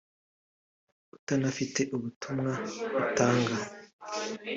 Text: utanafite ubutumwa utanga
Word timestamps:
utanafite 1.15 1.81
ubutumwa 1.95 2.51
utanga 3.01 3.55